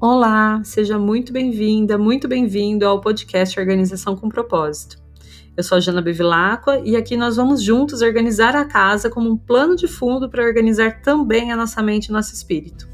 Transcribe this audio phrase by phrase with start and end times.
[0.00, 4.96] Olá, seja muito bem-vinda, muito bem-vindo ao podcast Organização com Propósito.
[5.56, 9.36] Eu sou a Jana Bevilacqua e aqui nós vamos juntos organizar a casa como um
[9.36, 12.88] plano de fundo para organizar também a nossa mente e nosso espírito.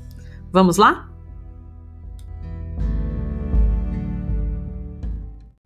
[0.50, 1.12] Vamos lá?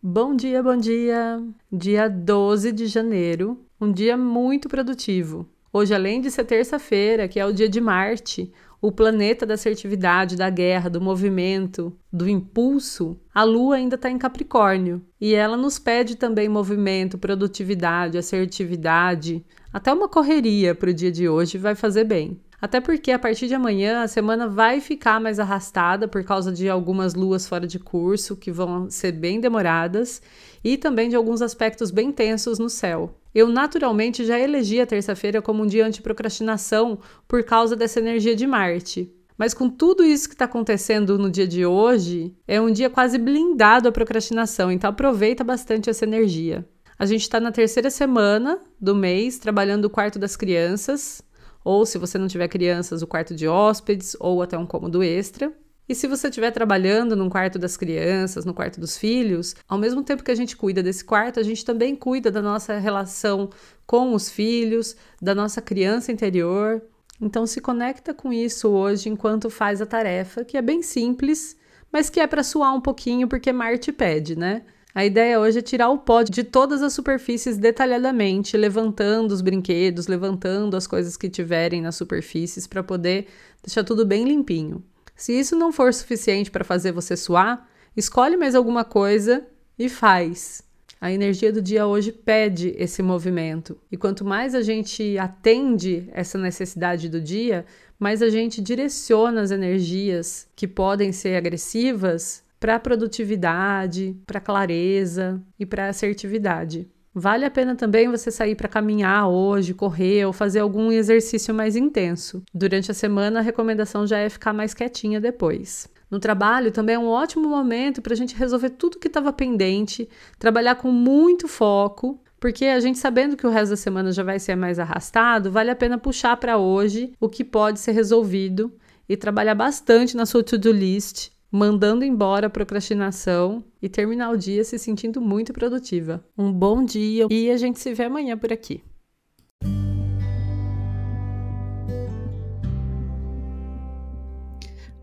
[0.03, 1.41] Bom dia, bom dia!
[1.71, 5.49] Dia 12 de janeiro, um dia muito produtivo.
[5.73, 10.37] Hoje, além de ser terça-feira, que é o dia de Marte, o planeta da assertividade,
[10.37, 15.03] da guerra, do movimento, do impulso, a Lua ainda está em Capricórnio.
[15.21, 21.29] E ela nos pede também movimento, produtividade, assertividade, até uma correria para o dia de
[21.29, 22.41] hoje vai fazer bem.
[22.61, 26.69] Até porque a partir de amanhã a semana vai ficar mais arrastada por causa de
[26.69, 30.21] algumas luas fora de curso que vão ser bem demoradas
[30.65, 33.15] e também de alguns aspectos bem tensos no céu.
[33.35, 38.47] Eu naturalmente já elegi a terça-feira como um dia anti-procrastinação por causa dessa energia de
[38.47, 39.13] Marte.
[39.37, 43.19] Mas com tudo isso que está acontecendo no dia de hoje, é um dia quase
[43.19, 46.69] blindado à procrastinação, então aproveita bastante essa energia.
[46.99, 51.23] A gente está na terceira semana do mês trabalhando o quarto das crianças,
[51.65, 55.53] ou se você não tiver crianças, o quarto de hóspedes, ou até um cômodo extra.
[55.89, 60.03] E se você estiver trabalhando num quarto das crianças, no quarto dos filhos, ao mesmo
[60.03, 63.49] tempo que a gente cuida desse quarto, a gente também cuida da nossa relação
[63.87, 66.83] com os filhos, da nossa criança interior.
[67.19, 71.57] Então se conecta com isso hoje enquanto faz a tarefa, que é bem simples,
[71.91, 74.63] mas que é para suar um pouquinho porque Marte pede, né?
[74.95, 80.07] A ideia hoje é tirar o pó de todas as superfícies detalhadamente, levantando os brinquedos,
[80.07, 83.27] levantando as coisas que tiverem nas superfícies para poder
[83.63, 84.83] deixar tudo bem limpinho.
[85.19, 89.45] Se isso não for suficiente para fazer você suar, escolhe mais alguma coisa
[89.77, 90.63] e faz.
[91.01, 93.77] A energia do dia hoje pede esse movimento.
[93.91, 97.67] E quanto mais a gente atende essa necessidade do dia,
[97.99, 104.43] mais a gente direciona as energias que podem ser agressivas para a produtividade, para a
[104.43, 106.89] clareza e para a assertividade.
[107.21, 111.75] Vale a pena também você sair para caminhar hoje, correr ou fazer algum exercício mais
[111.75, 112.45] intenso.
[112.55, 115.89] Durante a semana, a recomendação já é ficar mais quietinha depois.
[116.09, 120.09] No trabalho também é um ótimo momento para a gente resolver tudo que estava pendente,
[120.39, 124.39] trabalhar com muito foco, porque a gente sabendo que o resto da semana já vai
[124.39, 128.73] ser mais arrastado, vale a pena puxar para hoje o que pode ser resolvido
[129.09, 134.63] e trabalhar bastante na sua to-do list mandando embora a procrastinação e terminar o dia
[134.65, 136.23] se sentindo muito produtiva.
[136.37, 138.83] Um bom dia e a gente se vê amanhã por aqui.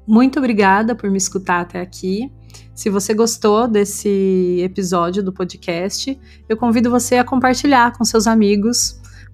[0.08, 2.32] Muito obrigada por me escutar até aqui.
[2.76, 9.02] Se você gostou desse episódio do podcast, eu convido você a compartilhar com seus amigos